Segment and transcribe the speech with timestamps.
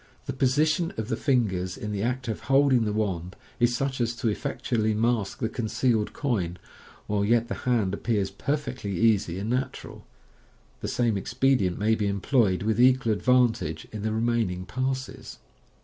[0.25, 4.01] The position of the fingers in the act of hold ing the wand is such
[4.01, 6.57] as to effectually mask the concealed coin,
[7.05, 10.07] while yet the hand ap pears perfectly easy and natu ral.
[10.79, 15.37] The same expedient may be employed with equal advantage in the remaining parses.